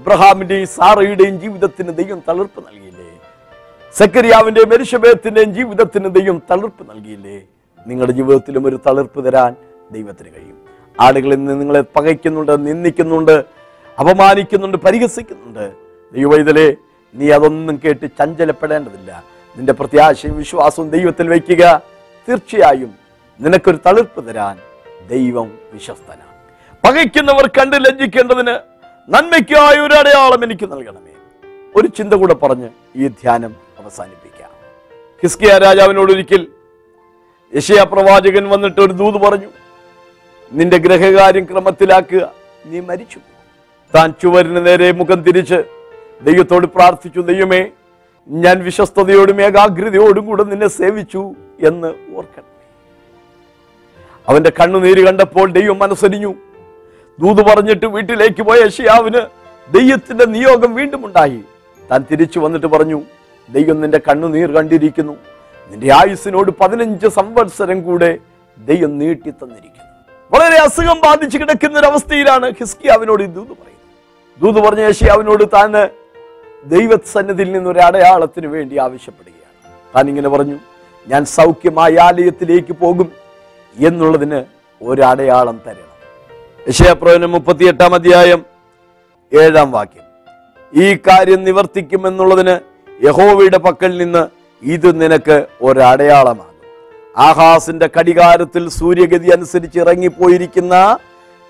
[0.00, 3.10] അബ്രഹാമിന്റെയും സാറയുടെയും ജീവിതത്തിന് ദൈവം തളിർപ്പ് നൽകിയില്ലേ?
[3.98, 7.38] സക്കരിയാവിന്റെയും മെരിഷബേത്തിന്റെയും ജീവിതത്തിന് ദൈവം തളിർപ്പ് നൽകിയില്ലേ?
[7.86, 9.56] നിങ്ങളുടെ ജീവിതത്തിലും ഒരു തളിർപ്പ് തരാൻ
[9.90, 10.58] ദൈവത്തിന് കഴിയും.
[11.00, 13.44] ആളുകളിൽ നിന്ന് നിങ്ങളെ പകയ്ക്കുന്നുണ്ട് നിന്ദിക്കുന്നുണ്ട്
[14.00, 15.72] അപമാനിക്കുന്നുണ്ട് പരിഹസിക്കുന്നുണ്ട്.
[16.14, 16.74] ദൈവവൈതലേ
[17.14, 19.24] നീ അതൊന്നും കേട്ട് ചഞ്ചലപ്പെടേണ്ടതില്ല.
[19.56, 21.82] നിന്റെ പ്രത്യാശയും വിശ്വാസവും ദൈവത്തിൽ വയ്ക്കുക.
[22.28, 22.94] തീർച്ചയായും
[23.40, 24.58] നിനക്കൊരു തളിർപ്പ് തരാൻ
[25.08, 26.32] ദൈവം വിശ്വസ്തനാണ്.
[26.84, 28.58] പകയ്ക്കുന്നവർ കണ്ട് ലജ്ജിക്കേണ്ടതിന്
[29.08, 31.12] നന്മയ്ക്കായ ഒരു അടയാളം എനിക്ക് നൽകണമേ.
[31.76, 34.50] ഒരു ചിന്ത കൂടെ പറഞ്ഞ് ഈ ധ്യാനം അവസാനിപ്പിക്കാം.
[35.22, 36.46] ഹിസ്കിയ രാജാവിനോട് ഒരിക്കൽ
[37.54, 39.48] യശയ പ്രവാചകൻ വന്നിട്ട് ഒരു ദൂത് പറഞ്ഞു
[40.52, 42.32] നിന്റെ ഗ്രഹകാര്യം ക്രമത്തിലാക്കുക.
[42.66, 43.18] നീ മരിച്ചു.
[43.94, 45.58] താൻ ചുവരിന് നേരെ മുഖം തിരിച്ച്
[46.22, 47.70] ദൈവത്തോട് പ്രാർത്ഥിച്ചു ദൈവമേ
[48.28, 52.50] ഞാൻ വിശ്വസ്തയോടും ഏകാഗ്രതയോടും കൂടെ നിന്നെ സേവിച്ചു എന്ന് ഓർക്കണം.
[54.28, 56.34] അവന്റെ കണ്ണുനീര് കണ്ടപ്പോൾ ദൈവം മനസ്സരിഞ്ഞു.
[57.20, 59.22] ദൂത് പറഞ്ഞിട്ട് വീട്ടിലേക്ക് പോയ യശയാവിന്
[59.72, 61.40] ദൈവത്തിന്റെ നിയോഗം വീണ്ടും ഉണ്ടായി.
[61.90, 63.02] താൻ തിരിച്ചു വന്നിട്ട് പറഞ്ഞു
[63.50, 65.16] ദൈവം നിന്റെ കണ്ണുനീർ കണ്ടിരിക്കുന്നു.
[65.70, 68.18] നിന്റെ ആയുസ്സിനോട് പതിനഞ്ച് സംവത്സരം കൂടെ
[68.58, 69.92] ദൈവം നീട്ടി തന്നിരിക്കുന്നു.
[70.32, 74.42] വളരെ അസുഖം ബാധിച്ചു കിടക്കുന്ന ഒരവസ്ഥയിലാണ് ഹിസ്കിയാവിനോട് ദൂത് പറയുന്നത്.
[74.42, 75.72] ദൂത് പറഞ്ഞ യശയാവിനോട് താൻ
[76.64, 79.74] ദൈവസന്നിധിയിൽ നിന്ന് ഒരു അടയാളത്തിന് വേണ്ടി ആവശ്യപ്പെടുകയാണ്.
[79.96, 80.58] താൻ ഇങ്ങനെ പറഞ്ഞു
[81.06, 83.12] ഞാൻ സൗഖ്യമായ ആലയത്തിലേക്ക് പോകും
[83.78, 84.44] എന്നുള്ളതിന്
[84.84, 85.92] ഒരടയാളം തരണം.
[86.68, 88.44] യശയപ്രവനം മുപ്പത്തിയെട്ടാം അധ്യായം
[89.40, 90.02] ഏഴാം വാക്യം.
[90.82, 92.58] ഈ കാര്യം നിവർത്തിക്കുമെന്നുള്ളതിന്
[93.04, 96.54] യഹോവയുടെ പക്കൽ നിന്ന് ഇത് നിനക്ക് ഒരടയാളമാണ്.
[97.16, 100.98] ആഹാസിന്റെ കടികാരത്തിൽ സൂര്യഗതി അനുസരിച്ച് ഇറങ്ങിപ്പോയിരിക്കുന്ന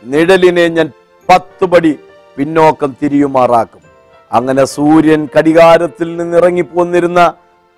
[0.03, 0.91] നിഴലിനെ ഞാൻ
[1.29, 1.99] പത്ത് പടി
[2.37, 3.83] പിന്നോക്കം തിരിയുമാറാക്കും.
[4.33, 7.35] അങ്ങനെ സൂര്യൻ കടികാരത്തിൽ നിന്ന് ഇറങ്ങിപ്പോന്നിരുന്ന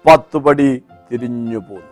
[0.07, 1.91] പത്ത് പടി തിരിഞ്ഞു പോന്നു.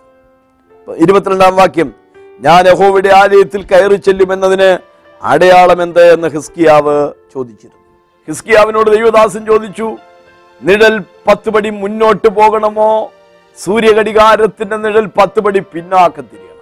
[0.89, 1.93] ഇരുപത്തിരണ്ടാം വാക്യം
[2.41, 4.79] ഞാൻ യഹോവയുടെ ആലയത്തിൽ കയറി ചെല്ലുമെന്നതിന്
[5.23, 7.81] അടയാളം എന്ത് എന്ന് ഹിസ്കിയാവ് ചോദിച്ചിരുന്നു.
[8.29, 9.97] ഹിസ്കിയാവിനോട് ദൈവദാസൻ ചോദിച്ചു
[10.61, 13.13] നിഴൽ പത്ത് പടി മുന്നോട്ട് പോകണമോ
[13.59, 16.59] സൂര്യഘടികാരത്തിന്റെ നിഴൽ പത്ത് പടി പിന്നാക്കം തിരിയണം.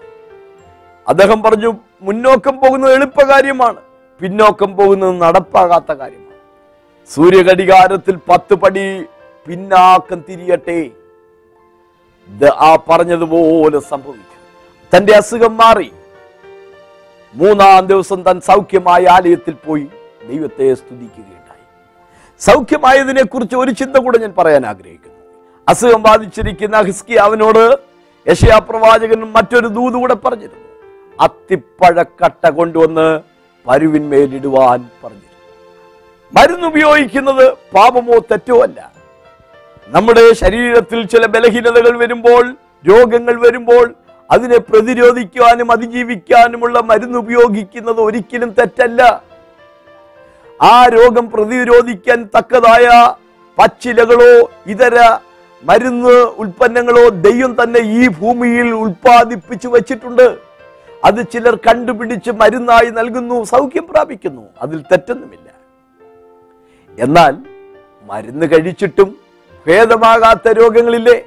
[1.09, 3.81] അദ്ദേഹം പറഞ്ഞു മുന്നോക്കം പോകുന്നത് എളുപ്പകാര്യമാണ്
[4.20, 6.37] പിന്നോക്കം പോകുന്നത് നടപ്പാകാത്ത കാര്യമാണ്.
[7.14, 9.05] സൂര്യഘടികാരത്തിൽ പത്ത് പടി
[9.46, 10.90] പിന്നാക്കം തിരിയട്ടെ.
[12.57, 14.38] ആ പറഞ്ഞതുപോലെ സംഭവിച്ചു
[14.96, 15.92] തന്റെ അസുഖം മാറി.
[17.35, 19.87] മൂന്നാം ദിവസം താൻ സൗഖ്യമായ ആലയത്തിൽ പോയി
[20.29, 21.64] ദൈവത്തെ സ്തുതിക്കുകയുണ്ടായി.
[22.40, 25.10] സൗഖ്യമായതിനെ കുറിച്ച് ഒരു ചിന്ത കൂടെ ഞാൻ പറയാൻ ആഗ്രഹിക്കുന്നു.
[25.70, 27.64] അസുഖം ബാധിച്ചിരിക്കുന്ന ഹിസ്കി അവനോട്
[28.26, 30.66] യശയാ പ്രവാചകൻ മറ്റൊരു ദൂത് കൂടെ പറഞ്ഞിരുന്നു.
[31.20, 33.20] അത്തിപ്പഴക്കട്ട കൊണ്ടുവന്ന്
[33.66, 35.28] പരുവിന്മേലിടുവാൻ പറഞ്ഞിരുന്നു.
[36.33, 38.92] മരുന്ന് ഉപയോഗിക്കുന്നത് പാപമോ തെറ്റോ അല്ല.
[39.88, 42.44] നമ്മുടെ ശരീരത്തിൽ ചില ബലഹീനതകൾ വരുമ്പോൾ
[42.88, 43.94] രോഗങ്ങൾ വരുമ്പോൾ
[44.30, 49.02] അതിനെ പ്രതിരോധിക്കുവാനും അതിജീവിക്കാനുമുള്ള മരുന്ന് ഉപയോഗിക്കുന്നത് ഒരിക്കലും തെറ്റല്ല.
[50.62, 52.87] ആ രോഗം പ്രതിരോധിക്കാൻ തക്കതായ
[53.59, 54.33] പച്ചിലകളോ
[54.66, 54.96] ഇതര
[55.62, 60.38] മരുന്ന് ഉൽപ്പന്നങ്ങളോ ദൈവം തന്നെ ഈ ഭൂമിയിൽ ഉൽപ്പാദിപ്പിച്ചു വച്ചിട്ടുണ്ട്.
[61.05, 64.42] അത് ചിലർ കണ്ടുപിടിച്ച് മരുന്നായി നൽകുന്നു സൗഖ്യം പ്രാപിക്കുന്നു.
[64.62, 65.49] അതിൽ തെറ്റൊന്നുമില്ല.
[66.99, 67.37] എന്നാൽ
[68.05, 69.16] മരുന്ന് കഴിച്ചിട്ടും
[69.66, 71.25] ഭേദമാകാത്ത രോഗങ്ങളില്ലേ?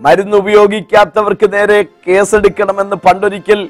[0.00, 3.68] മരുന്ന് ഉപയോഗിക്കാത്തവർക്ക് നേരെ കേസെടുക്കണമെന്ന് പണ്ടൊരിക്കൽ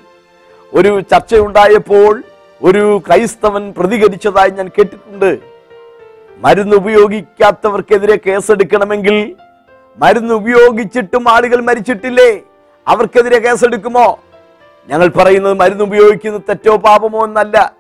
[0.74, 2.22] ഒരു ചർച്ചയുണ്ടായപ്പോൾ
[2.62, 5.38] ഒരു ക്രൈസ്തവൻ പ്രതികരിച്ചതായി ഞാൻ കേട്ടിട്ടുണ്ട്.
[6.38, 9.37] മരുന്ന് ഉപയോഗിക്കാത്തവർക്കെതിരെ കേസെടുക്കണമെങ്കിൽ
[9.98, 12.30] മരുന്ന് ഉപയോഗിച്ചിട്ടും ആളുകൾ മരിച്ചിട്ടില്ലേ?
[12.87, 14.06] അവർക്കെതിരെ കേസെടുക്കുമോ?
[14.88, 17.74] ഞങ്ങൾ പറയുന്നത് മരുന്ന് ഉപയോഗിക്കുന്നത് തെറ്റോ പാപമോ എന്നല്ല.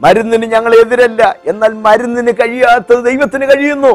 [0.00, 1.22] മരുന്നിന് ഞങ്ങൾ എതിരല്ല.
[1.46, 3.92] എന്നാൽ മരുന്നിന് കഴിയാത്തത് ദൈവത്തിന് കഴിയുന്നു.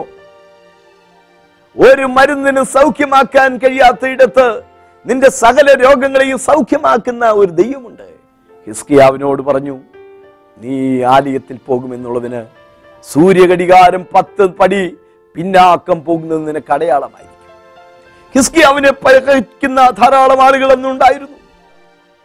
[1.75, 4.47] ഒരു മരുന്നിന് സൗഖ്യമാക്കാൻ കഴിയാത്ത ഇടത്ത്
[5.05, 8.07] നിന്റെ സകല രോഗങ്ങളെയും സൗഖ്യമാക്കുന്ന ഒരു ദൈവമുണ്ട്.
[8.67, 9.79] ഹിസ്കിയാവിനോട് പറഞ്ഞു
[10.57, 12.41] നീ ആലയത്തിൽ പോകുമെന്നുള്ളതിന്
[13.11, 14.81] സൂര്യഘടികാരം പത്ത് പടി
[15.35, 17.32] പിന്നാക്കം പോകുന്നത് നിനക്ക് അടയാളമായിരിക്കും
[18.35, 21.37] ഹിസ്കിയാവിനെ പരിഹരിക്കുന്ന ധാരാളം ആളുകൾ അന്നുണ്ടായിരുന്നു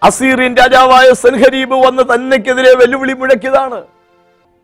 [0.02, 3.82] അസീറിയൻ രാജാവായ സെൻഹരീബ് വന്ന് തന്നെക്കെതിരെ വെല്ലുവിളി മുഴക്കിയതാണ്.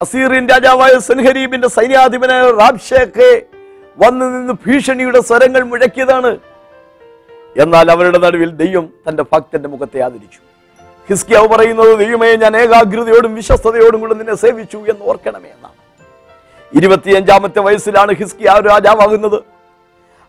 [0.03, 3.47] അസീറിയൻ രാജാവായ സെൻഹരീബിന്റെ സൈന്യാധിപനായ റാബ്ഷേഖെ
[3.99, 6.39] വന്നു നിന്ന് ഭീഷണിയുടെ സ്വരങ്ങൾ മുഴക്കിയതാണ്.
[7.63, 10.41] എന്നാൽ അവരുടെ നടുവിൽ ദൈവം തന്റെ ഭക്തന്റെ മുഖത്തെ ആദരിച്ചു.
[11.09, 15.77] ഹിസ്കിയാവ് പറയുന്നത് ദൈവമേ ഞാൻ ഏകാഗ്രതയോടും വിശ്വസ്തയോടും കൂടെ നിന്നെ സേവിച്ചു എന്ന് ഓർക്കണമേ എന്നാണ്.
[16.79, 19.54] ഇരുപത്തിയഞ്ചാമത്തെ വയസ്സിലാണ് ഹിസ്കിയാവ് രാജാവാകുന്നത്.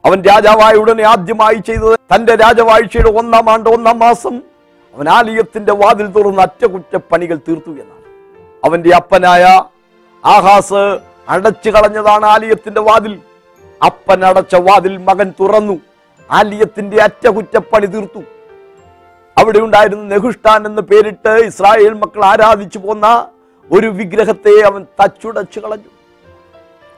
[0.05, 4.35] അവൻ രാജാവായ ഉടനെ ആദ്യമായി ചെയ്തത് തന്റെ രാജവാഴ്ചയുടെ ഒന്നാം ആണ്ട് ഒന്നാം മാസം.
[4.93, 8.03] അവൻ ആലയത്തിന്റെ വാതിൽ തുറന്ന് അറ്റകുറ്റപ്പണികൾ തീർത്തു എന്നാണ്.
[8.65, 9.43] അവന്റെ അപ്പനായ
[10.25, 10.83] ആഹാസ്
[11.29, 13.19] അടച്ചു കളഞ്ഞതാണ് ആലയത്തിന്റെ വാതിൽ.
[13.85, 15.79] അപ്പൻ അടച്ച വാതിൽ മകൻ തുറന്നു
[16.31, 18.23] ആലയത്തിന്റെ അറ്റകുറ്റപ്പണി തീർത്തു.
[19.37, 23.27] അവിടെ ഉണ്ടായിരുന്ന നെഹുഷ്ടാൻ എന്ന് പേരിട്ട് ഇസ്രായേൽ മക്കൾ ആരാധിച്ചു പോന്ന
[23.71, 25.91] ഒരു വിഗ്രഹത്തെ അവൻ തച്ചുടച്ചു കളഞ്ഞു.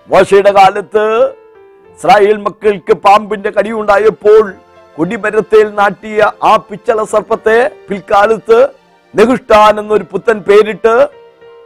[0.10, 1.04] മോശയുടെ കാലത്ത്
[1.98, 4.54] ഇസ്രായേൽ മക്കൾക്ക് പാമ്പിന്റെ കടിയുണ്ടായപ്പോൾ
[4.98, 8.68] കൊടിമരത്തേൽ നാട്ടിയ ആ പിച്ചള സർപ്പത്തെ പിൽക്കാലത്ത്
[9.16, 11.10] നെഹുഷ്ടാൻ എന്നൊരു പുത്തൻ പേരിട്ട്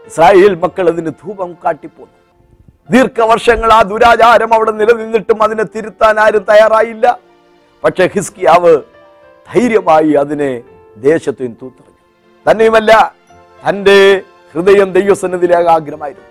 [0.08, 2.18] ഇസ്രായേൽ മക്കൾ അതിന് ധൂപം കാട്ടിപ്പോന്നു.
[2.90, 7.18] ദീർഘവർഷങ്ങൾ ആ ദുരാചാരം അവിടെ നിലനിന്നിട്ടും അതിനെ തിരുത്താൻ ആരും തയ്യാറായില്ല.
[7.84, 8.82] പക്ഷെ ഹിസ്കിയാവ്
[9.54, 10.62] ധൈര്യമായി അതിനെ
[10.98, 12.52] ദേശത്തു തൂത്തറിഞ്ഞു.
[12.52, 13.16] തന്നെയുമല്ല
[13.70, 14.22] തന്റെ
[14.54, 16.28] ഹൃദയം ദൈവസന്നിധിയിലേക്ക് ആഗ്രഹമായിരുന്നു.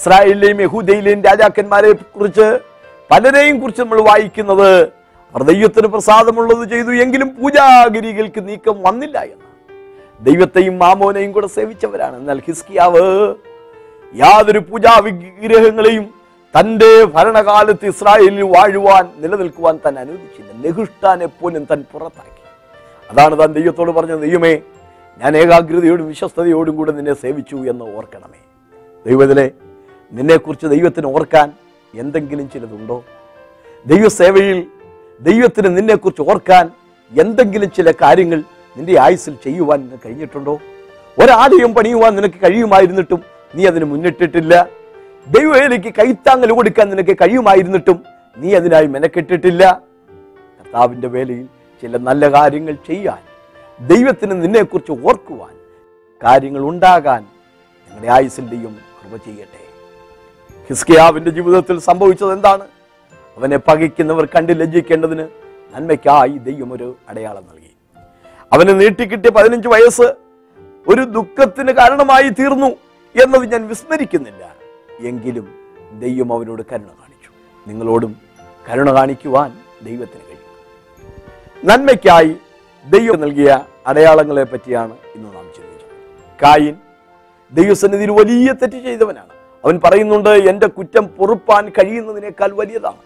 [0.00, 2.67] ഇസ്രായേലിലെയും യഹൂദയിലെയും രാജാക്കന്മാരെ കുറിച്ച്
[3.10, 4.88] പലരെയും കുറിച്ച് നമ്മൾ വായിക്കുന്നത്
[5.34, 9.48] ഹൃദയത്തിന് പ്രസാദമുള്ളത് ചെയ്തു എങ്കിലും പൂജാഗിരികൾക്ക് നീക്കം വന്നില്ല എന്ന്.
[10.20, 12.16] ദൈവത്തെയും മാമോനെയും കൂടെ സേവിച്ചവരാണ്.
[12.16, 13.34] എന്നാൽ ഹിസ്കിയാവ്
[14.14, 16.14] യാതൊരു പൂജാ വിഗ്രഹങ്ങളെയും
[16.60, 20.52] തന്റെ ഭരണകാലത്ത് ഇസ്രായേലിൽ വാഴുവാൻ നിലനിൽക്കുവാൻ താൻ അനുവദിച്ചില്ല.
[20.52, 22.42] നെഹുഷ്ടാനെ പോലും താൻ പുറത്താക്കി.
[23.10, 24.20] അതാണ് താൻ ദൈവത്തോട് പറഞ്ഞത്.
[24.20, 24.60] ദൈവമേ
[25.18, 28.40] ഞാൻ ഏകാഗ്രതയോടും വിശ്വസ്തയോടും കൂടെ നിന്നെ സേവിച്ചു എന്ന് ഓർക്കണമേ.
[29.06, 29.50] ദൈവത്തിലെ
[30.12, 31.52] നിന്നെക്കുറിച്ച് ദൈവത്തിന് ഓർക്കാൻ
[31.94, 33.04] എന്തെങ്കിലും ചിലതുണ്ടോ?
[33.86, 34.66] ദൈവസേവയിൽ
[35.20, 36.70] ദൈവത്തിന് നിന്നെക്കുറിച്ച് ഓർക്കാൻ
[37.12, 38.42] എന്തെങ്കിലും ചില കാര്യങ്ങൾ
[38.76, 40.60] നിന്റെ ആയുസ്സിൽ ചെയ്യുവാൻ നിനക്ക് കഴിഞ്ഞിട്ടുണ്ടോ?
[41.18, 43.22] ഒരാലയം പണിയുവാൻ നിനക്ക് കഴിയുമായിരുന്നിട്ടും
[43.54, 44.68] നീ അതിന് മുന്നിട്ടിട്ടില്ല.
[45.28, 48.04] ദൈവവേലയ്ക്ക് കൈത്താങ്ങൽ കൊടുക്കാൻ നിനക്ക് കഴിയുമായിരുന്നിട്ടും
[48.36, 49.82] നീ അതിനായി മെനക്കെട്ടിട്ടില്ല.
[50.60, 51.46] കർത്താവിന്റെ വേലയിൽ
[51.82, 53.18] ചില നല്ല കാര്യങ്ങൾ ചെയ്യാൻ
[53.88, 55.54] ദൈവത്തിന് നിന്നെക്കുറിച്ച് ഓർക്കുവാൻ
[56.22, 57.26] കാര്യങ്ങൾ ഉണ്ടാകാൻ
[57.90, 59.67] നിങ്ങളുടെ ദൈവം കൃപ ചെയ്യട്ടെ.
[60.70, 62.64] ഹിസ്കിയാവിന്റെ ജീവിതത്തിൽ സംഭവിച്ചത് എന്താണ്?
[63.36, 65.28] അവനെ പകയ്ക്കുന്നവർ കണ്ട് ലജ്ജിക്കേണ്ടതിന്
[65.74, 67.72] നന്മയ്ക്കായി ദൈവം ഒരു അടയാളം നൽകി.
[68.52, 70.14] അവന് നീട്ടിക്കിട്ടിയ പതിനഞ്ച് വയസ്സ്
[70.88, 72.66] ഒരു ദുഃഖത്തിന് കാരണമായി തീർന്നു
[73.22, 74.56] എന്നത് ഞാൻ വിസ്മരിക്കുന്നില്ല.
[75.00, 75.48] എങ്കിലും
[75.92, 77.30] ദൈവം അവനോട് കരുണ കാണിച്ചു.
[77.68, 78.16] നിങ്ങളോടും
[78.70, 79.50] കരുണ കാണിക്കുവാൻ
[79.82, 80.44] ദൈവത്തിന് കഴിയും.
[81.64, 82.36] നന്മയ്ക്കായി
[82.86, 85.96] ദൈവം നൽകിയ അടയാളങ്ങളെ പറ്റിയാണ് ഇന്ന് നാം ചിന്തിച്ചത്
[86.42, 86.76] കായിൻ
[87.52, 89.37] ദൈവസന്നിധിയിൽ വലിയ തെറ്റ് ചെയ്തവനാണ്.
[89.64, 93.00] അവൻ പറയുന്നുണ്ട് എന്റെ കുറ്റം പൊറുപ്പാൻ കഴിയുന്നതിനേക്കാൾ വലിയതാണ്.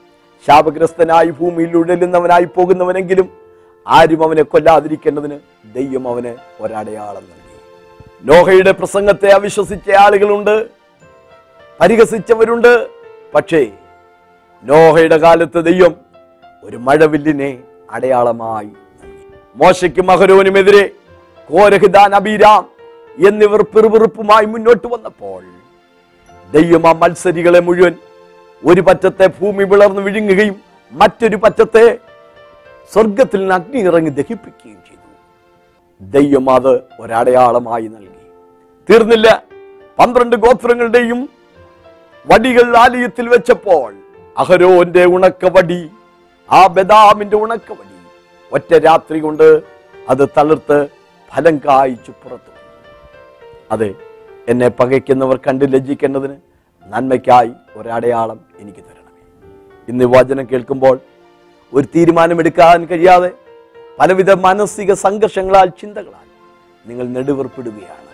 [0.46, 3.28] ശാപഗ്രസ്തനായി ഭൂമിയിൽ ഉഴലുന്നവനായി പോകുന്നവനെങ്കിലും
[3.86, 5.38] ആരും അവനെ കൊല്ലാതിരിക്കേണ്ടതിന്
[5.74, 7.56] ദൈവം അവന് ഒരടയാളം നൽകി.
[8.24, 10.66] നോഹയുടെ പ്രസംഗത്തെ അവിശ്വസിച്ച ആളുകളുണ്ട്
[11.80, 12.88] പരിഹസിച്ചവരുണ്ട്.
[13.34, 13.66] പക്ഷേ
[14.64, 15.96] നോഹയുടെ കാലത്ത് ദൈവം
[16.64, 17.58] ഒരു മഴവില്ലിനെ
[17.90, 18.70] അടയാളമായി
[19.56, 20.90] മോശയ്ക്കും മഹരോനുമെതിരെ
[21.50, 22.68] കോരഹിദാൻ അബീരാം
[23.28, 25.42] എന്നിവർ പിറുപിറുപ്പുമായി മുന്നോട്ട് വന്നപ്പോൾ
[26.52, 27.94] ദൈവം ആ മത്സരികളെ മുഴുവൻ
[28.62, 30.56] ഒരു പറ്റത്തെ ഭൂമി വിളർന്ന് വിഴുങ്ങുകയും
[30.92, 31.84] മറ്റൊരു പറ്റത്തെ
[32.92, 35.08] സ്വർഗത്തിൽ അഗ്നി ഇറങ്ങി ദഹിപ്പിക്കുകയും ചെയ്തു.
[36.00, 38.26] ദൈവം അത് ഒരടയാളമായി നൽകി.
[38.88, 39.28] തീർന്നില്ല.
[39.98, 41.28] പന്ത്രണ്ട് ഗോത്രങ്ങളുടെയും
[42.26, 43.94] വടികൾ ആലയത്തിൽ വെച്ചപ്പോൾ
[44.36, 45.90] അഹരോന്റെ ഉണക്കവടി
[46.50, 47.96] ആ ബദാമിന്റെ ഉണക്കവടി
[48.52, 49.62] ഒറ്റ രാത്രി കൊണ്ട്
[50.08, 50.78] അത് തളിർത്ത്
[51.32, 52.52] ഫലം കായ്ച്ചു പുറത്തു
[53.70, 53.90] അതെ
[54.48, 56.36] എന്നെ പകയ്ക്കുന്നവർ കണ്ട് ലജ്ജിക്കേണ്ടതിന്
[56.86, 59.12] നന്മയ്ക്കായി ഒരടയാളം എനിക്ക് തരണം
[59.88, 61.00] ഇന്ന് വചനം കേൾക്കുമ്പോൾ
[61.74, 63.30] ഒരു തീരുമാനമെടുക്കാൻ കഴിയാതെ
[64.00, 66.26] പലവിധ മാനസിക സംഘർഷങ്ങളാൽ ചിന്തകളാൽ
[66.86, 68.08] നിങ്ങൾ നെടുവർപ്പിടുകയാണ്.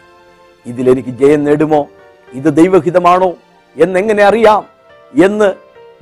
[0.67, 1.89] ഇതിലെനിക്ക് ജയം നേടുമോ?
[2.33, 3.35] ഇത് ദൈവഹിതമാണോ?
[3.77, 4.65] എന്നെങ്ങനെ അറിയാം?
[5.25, 5.53] എന്ന്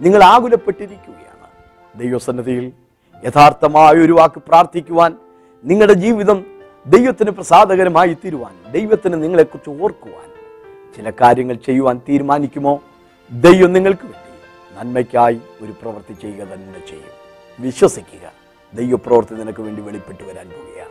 [0.00, 1.48] നിങ്ങൾ ആകുലപ്പെട്ടിരിക്കുകയാണ്.
[1.98, 2.72] ദൈവസന്നതിയിൽ
[3.26, 5.14] യഥാർത്ഥമായ ഒരു വാക്ക് പ്രാർത്ഥിക്കുവാൻ
[5.64, 6.55] നിങ്ങളുടെ ജീവിതം
[6.86, 10.28] ദൈവത്തിന് പ്രസാദകരമായി തീരുവാൻ ദൈവത്തിന് നിങ്ങളെക്കുറിച്ച് ഓർക്കുവാൻ
[10.96, 12.82] ചില കാര്യങ്ങൾ ചെയ്യുവാൻ തീരുമാനിക്കുമോ?
[13.30, 17.16] ദൈവം നിങ്ങൾക്ക് വേണ്ടി നന്മയ്ക്കായി ഒരു പ്രവൃത്തി ചെയ്യുക തന്നെ ചെയ്യും.
[17.60, 18.32] വിശ്വസിക്കുക
[18.74, 20.90] ദൈവപ്രവൃത്തി നിനക്ക് വേണ്ടി വെളിപ്പെട്ടു വരാൻ പോവുകയാണ്.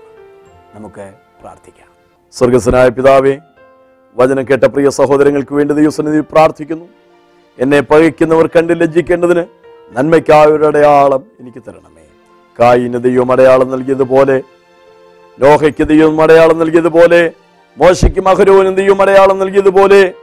[0.75, 1.87] നമുക്ക് പ്രാർത്ഥിക്കാം.
[2.31, 3.37] സ്വർഗസ്വനായ പിതാവേ
[4.15, 6.85] വചനം കേട്ട പ്രിയ സഹോദരങ്ങൾക്ക് വേണ്ടി ദൈവസന്നിധി പ്രാർത്ഥിക്കുന്നു.
[7.59, 9.45] എന്നെ പകയ്ക്കുന്നവർ കണ്ട് ലജ്ജിക്കേണ്ടതിന്
[9.91, 12.05] നന്മയ്ക്കായ ഒരു അടയാളം എനിക്ക് തരണമേ.
[12.59, 14.43] കായിന് ദൈവം അടയാളം നൽകിയതുപോലെ
[15.41, 17.31] ലോഹയ്ക്ക് ദൈവം അടയാളം നൽകിയതുപോലെ
[17.77, 20.13] മോശയ്ക്ക് മഹരൂവിന് ദൈവം അടയാളം നൽകിയതുപോലെ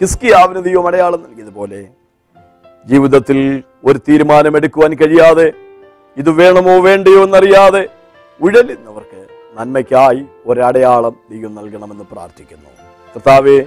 [0.00, 1.80] ഹിസ്കിയാവിന് ദൈവം അടയാളം നൽകിയതുപോലെ.
[2.86, 3.38] ജീവിതത്തിൽ
[3.84, 5.52] ഒരു തീരുമാനമെടുക്കുവാൻ കഴിയാതെ
[6.16, 7.82] ഇത് വേണമോ വേണ്ടയോ എന്നറിയാതെ
[8.40, 9.20] ഉഴലുന്നവർക്ക്
[9.58, 12.68] നന്മയ്ക്കായി ഒരടയാളം ദൈവം നൽകണമെന്ന് പ്രാർത്ഥിക്കുന്നു.
[13.14, 13.58] കർത്താവെ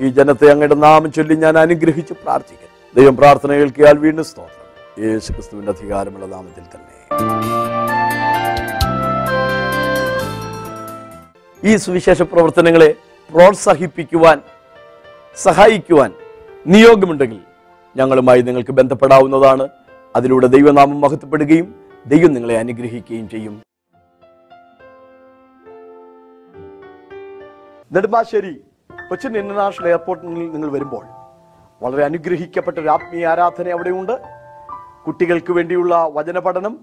[0.00, 2.76] ഈ ജനത്തെ അങ്ങയുടെ നാമം ചൊല്ലി ഞാൻ അനുഗ്രഹിച്ച് പ്രാർത്ഥിക്കുന്നു.
[2.96, 4.66] ദൈവം പ്രാർത്ഥന കേൾക്കിയാൽ വീണ്ടും സ്തോത്രം.
[5.04, 7.71] യേശു ക്രിസ്തുവിന്റെ അധികാരമുള്ള നാമത്തിൽ തന്നെ.
[11.64, 12.94] ഈ സുവിശേഷ പ്രവർത്തനങ്ങളെ
[13.34, 14.40] പ്രോത്സാഹിപ്പിക്കുവാൻ
[15.36, 16.12] സഹായിക്കുവാൻ
[16.66, 17.40] നിയോഗമുണ്ടെങ്കിൽ
[17.96, 19.68] ഞങ്ങളുമായി നിങ്ങൾക്ക് ബന്ധപ്പെടാവുന്നതാണ്.
[20.16, 21.74] അതിലൂടെ ദൈവനാമം മഹത്വപ്പെടുകയും
[22.06, 23.62] ദൈവം നിങ്ങളെ അനുഗ്രഹിക്കുകയും ചെയ്യും.
[27.92, 28.52] നെടുമ്പാശ്ശേരി
[29.08, 31.04] കൊച്ചിൻ ഇന്റർനാഷണൽ എയർപോർട്ടിൽ നിങ്ങൾ വരുമ്പോൾ
[31.82, 34.12] വളരെ അനുഗ്രഹിക്കപ്പെട്ട ഒരു ആത്മീയ ആരാധന അവിടെയുണ്ട്.
[35.06, 36.78] കുട്ടികൾക്ക് വേണ്ടിയുള്ള വചന പഠനം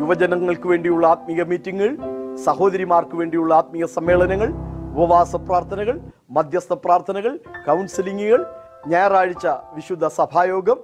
[0.00, 4.48] യുവജനങ്ങൾക്ക് വേണ്ടിയുള്ള ആത്മീയ മീറ്റിങ്ങുകൾ സഹോദരിമാർക്ക് വേണ്ടിയുള്ള ആത്മീയ സമ്മേളനങ്ങൾ
[4.94, 8.46] ഉപവാസ പ്രാർത്ഥനകൾ മധ്യസ്ഥ പ്രാർത്ഥനകൾ കൗൺസിലിങ്ങുകൾ
[8.86, 10.76] ഞായറാഴ്ച വിശുദ്ധ സഭായോഗം.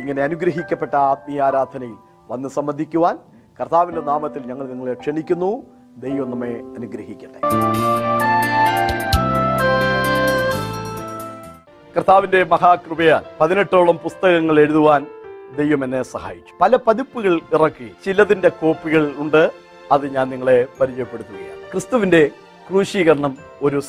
[0.00, 1.94] ഇങ്ങനെ അനുഗ്രഹിക്കപ്പെട്ട ആത്മീയ ആരാധനയിൽ
[2.30, 3.18] വന്ന് സംബന്ധിക്കുവാൻ
[3.60, 5.62] കർത്താവിന്റെ നാമത്തിൽ ഞങ്ങൾ നിങ്ങളെ ക്ഷണിക്കുന്നു.
[5.96, 7.40] ദൈവം നമ്മെ അനുഗ്രഹിക്കട്ടെ.
[11.96, 15.06] കർത്താവിന്റെ മഹാകൃപയാൽ പതിനെട്ടോളം പുസ്തകങ്ങൾ എഴുതുവാൻ
[15.56, 16.54] ദൈവം എന്നെ സഹായിച്ചു.
[16.60, 17.94] പല പതിപ്പുകൾ ഇറക്കി.
[18.04, 19.67] ചിലതിന്റെ കോപ്പികൾ ഉണ്ട്.
[19.92, 21.70] അത് ഞാൻ നിങ്ങളെ പരിചയപ്പെടുത്തുകയാണ്.
[21.70, 22.30] ക്രിസ്തുവിന്റെ
[22.70, 23.80] ക്രൂശീകരണം ഒരു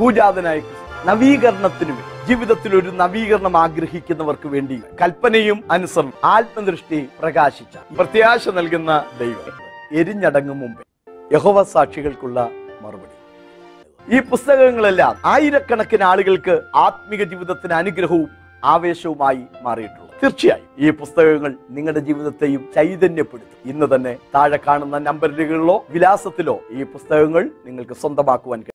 [0.00, 9.04] ഭൂജാതനായ ക്രിസ്തു നവീകരണത്തിനു വേണ്ടി ജീവിതത്തിൽ ഒരു നവീകരണം ആഗ്രഹിക്കുന്നവർക്ക് വേണ്ടി കൽപ്പനയും അനുസരണം ആത്മദൃഷ്ടി പ്രകാശിച്ച പ്രത്യാശ നൽകുന്ന
[9.20, 9.58] ദൈവം.
[9.92, 10.84] എരിഞ്ഞടങ്ങും മുമ്പേ
[11.32, 12.48] യഹോവ സാക്ഷികൾക്കുള്ള
[12.82, 13.14] മറുപടി.
[14.16, 18.28] ഈ പുസ്തകങ്ങളെല്ലാം ആയിരക്കണക്കിന് ആളുകൾക്ക് ആത്മീക ജീവിതത്തിന് അനുഗ്രഹവും
[18.64, 23.70] ആവേശവുമായി മാറിയിട്ടുള്ളൂ തീർച്ചയായും ഈ പുസ്തകങ്ങൾ നിങ്ങളുടെ ജീവിതത്തെയും ചൈതന്യപ്പെടുത്തും.
[23.70, 28.64] ഇന്ന് തന്നെ താഴെ കാണുന്ന നമ്പറുകളിലോ വിലാസത്തിലോ ഈ പുസ്തകങ്ങൾ നിങ്ങൾക്ക് സ്വന്തമാക്കുവാൻ